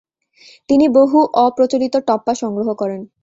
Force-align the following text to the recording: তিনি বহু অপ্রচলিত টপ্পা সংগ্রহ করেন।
তিনি 0.69 0.85
বহু 0.97 1.19
অপ্রচলিত 1.37 1.95
টপ্পা 2.07 2.33
সংগ্রহ 2.33 2.69
করেন। 2.73 3.01